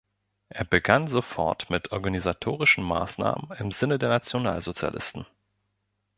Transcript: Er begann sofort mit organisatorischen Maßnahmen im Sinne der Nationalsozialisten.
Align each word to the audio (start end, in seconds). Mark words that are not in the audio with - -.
Er 0.49 0.65
begann 0.65 1.07
sofort 1.07 1.69
mit 1.69 1.91
organisatorischen 1.91 2.83
Maßnahmen 2.83 3.55
im 3.59 3.71
Sinne 3.71 3.99
der 3.99 4.09
Nationalsozialisten. 4.09 5.27